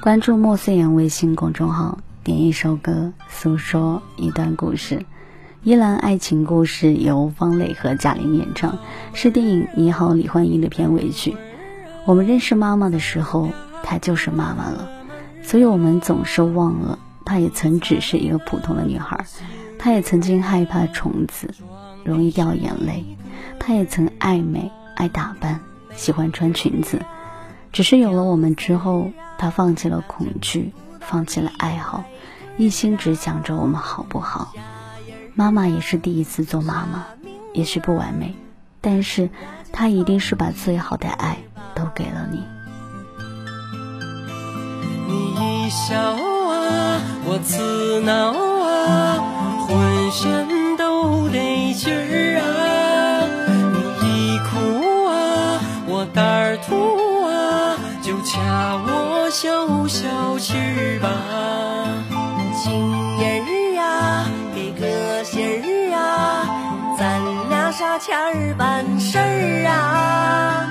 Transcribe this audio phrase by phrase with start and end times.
[0.00, 5.04] 关注莫思言微信公众号，点一首歌，诉说一段故事。
[5.64, 8.78] 依兰爱情故事由方磊和贾玲演唱，
[9.12, 11.36] 是电影《你好，李焕英》的片尾曲。
[12.06, 13.50] 我们认识妈妈的时候，
[13.82, 14.88] 她就是妈妈了，
[15.42, 19.26] 所以我们总是忘了，她也曾只是一个普通的女孩。
[19.80, 21.52] 她也曾经害怕虫子，
[22.04, 23.04] 容易掉眼泪。
[23.58, 25.58] 她也曾爱美、爱打扮，
[25.92, 27.02] 喜欢穿裙子。
[27.78, 32.02] 只是有了我们之后，她放弃了恐惧，放弃了爱好，
[32.56, 34.52] 一心只想着我们好不好。
[35.36, 37.06] 妈妈也是第一次做妈妈，
[37.52, 38.34] 也许不完美，
[38.80, 39.30] 但是
[39.70, 41.38] 她一定是把最好的爱
[41.76, 42.42] 都给了你。
[45.06, 49.22] 你一笑啊，我自挠啊，
[49.68, 50.48] 浑身
[58.38, 61.10] 就掐我小小翅膀。
[62.62, 66.46] 情人儿呀，给个信儿啊，
[66.98, 70.66] 咱俩啥钱儿办事儿啊？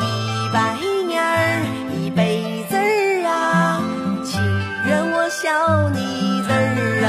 [0.00, 0.04] 一
[0.52, 1.64] 百年儿
[1.96, 3.80] 一辈子儿啊，
[4.24, 4.38] 情
[4.86, 7.08] 愿我笑你字儿啊。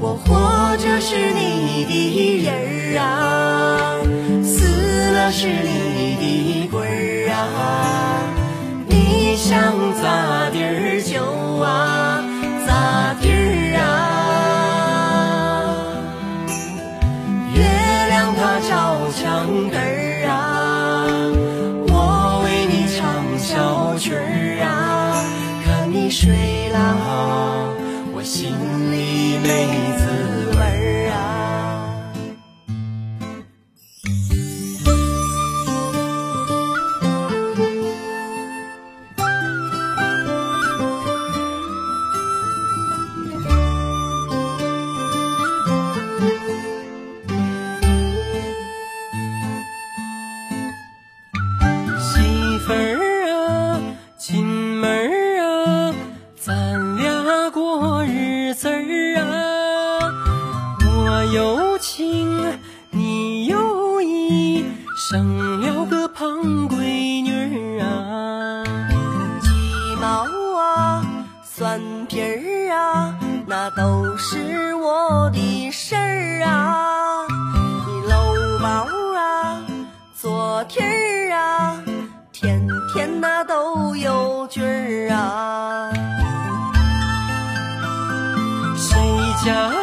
[0.00, 3.96] 我活着是你的人儿啊，
[4.44, 5.91] 死了是你。
[8.86, 11.22] 你想咋地儿就
[11.62, 12.22] 啊
[12.66, 13.82] 咋地儿啊，
[17.54, 17.60] 月
[18.08, 18.70] 亮它照
[19.12, 19.20] 墙
[19.70, 20.32] 根儿啊，
[21.88, 21.92] 我
[22.44, 23.00] 为你唱
[23.38, 24.66] 小曲儿啊，
[25.64, 26.78] 看你睡了，
[28.14, 28.52] 我心
[28.92, 29.91] 里没
[58.52, 60.12] 过日子儿啊。
[60.84, 62.58] 我有情，
[62.90, 64.64] 你有意，
[64.96, 66.28] 生了个胖
[66.68, 68.64] 闺女儿啊。
[69.40, 69.48] 鸡
[70.00, 70.26] 毛
[70.60, 71.02] 啊，
[71.42, 77.24] 蒜皮儿啊，那都是我的事儿啊。
[77.86, 78.86] 你搂包
[79.16, 79.62] 啊，
[80.14, 81.82] 做天儿啊，
[82.32, 85.90] 天天那都有句儿啊。
[89.44, 89.81] 家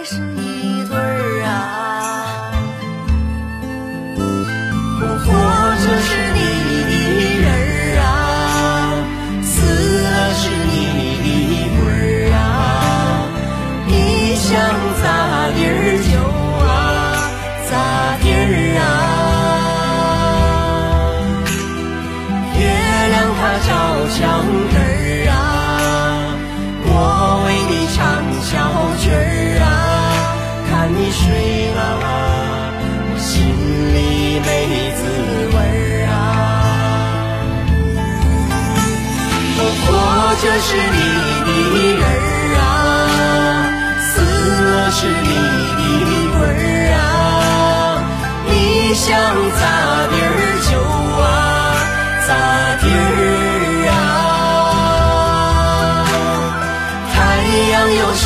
[0.00, 0.49] 还是你
[40.42, 40.78] 这是你
[41.44, 41.50] 的
[42.00, 42.64] 人儿啊，
[44.00, 45.32] 死了是你
[46.08, 46.98] 的鬼儿啊。
[48.48, 48.50] 你
[48.94, 49.04] 想
[49.60, 49.62] 咋
[50.08, 50.26] 地儿
[50.64, 50.70] 就
[51.20, 51.22] 啊
[52.26, 52.30] 咋
[52.80, 53.12] 地儿
[53.90, 53.92] 啊，
[57.12, 57.14] 太
[57.72, 58.24] 阳又升